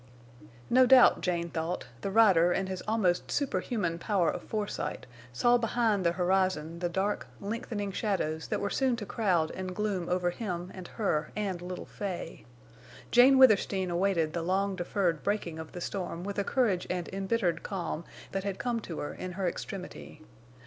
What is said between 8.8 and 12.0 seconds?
to crowd and gloom over him and her and little